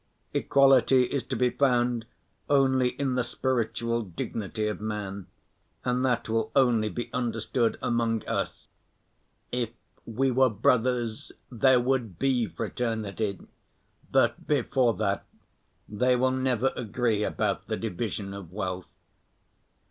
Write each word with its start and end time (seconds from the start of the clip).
Equality 0.33 1.03
is 1.03 1.21
to 1.21 1.35
be 1.35 1.51
found 1.51 2.07
only 2.49 2.89
in 2.89 3.13
the 3.13 3.23
spiritual 3.23 4.01
dignity 4.01 4.65
of 4.67 4.81
man, 4.81 5.27
and 5.85 6.03
that 6.03 6.27
will 6.27 6.51
only 6.55 6.89
be 6.89 7.11
understood 7.13 7.77
among 7.83 8.25
us. 8.27 8.67
If 9.51 9.69
we 10.07 10.31
were 10.31 10.49
brothers, 10.49 11.31
there 11.51 11.79
would 11.79 12.17
be 12.17 12.47
fraternity, 12.47 13.41
but 14.11 14.47
before 14.47 14.95
that, 14.95 15.23
they 15.87 16.15
will 16.15 16.31
never 16.31 16.73
agree 16.75 17.23
about 17.23 17.67
the 17.67 17.77
division 17.77 18.33
of 18.33 18.51
wealth. 18.51 18.87